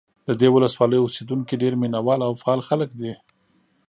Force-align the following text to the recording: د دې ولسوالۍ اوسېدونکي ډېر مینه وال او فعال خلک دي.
د 0.27 0.29
دې 0.39 0.47
ولسوالۍ 0.55 0.99
اوسېدونکي 1.01 1.53
ډېر 1.63 1.73
مینه 1.81 1.99
وال 2.05 2.21
او 2.27 2.33
فعال 2.41 2.61
خلک 2.69 2.89
دي. 2.99 3.13